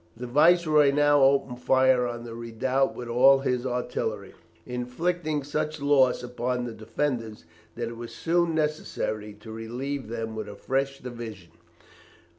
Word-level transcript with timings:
The 0.17 0.25
Viceroy 0.25 0.89
now 0.89 1.21
opened 1.21 1.59
fire 1.61 2.07
on 2.07 2.23
the 2.23 2.33
redoubt 2.33 2.95
with 2.95 3.07
all 3.07 3.37
his 3.41 3.67
artillery, 3.67 4.33
inflicting 4.65 5.43
such 5.43 5.79
loss 5.79 6.23
upon 6.23 6.65
the 6.65 6.73
defenders 6.73 7.45
that 7.75 7.89
it 7.89 7.97
was 7.97 8.11
soon 8.11 8.55
necessary 8.55 9.35
to 9.41 9.51
relieve 9.51 10.07
them 10.07 10.35
with 10.35 10.49
a 10.49 10.55
fresh 10.55 10.97
division. 10.97 11.51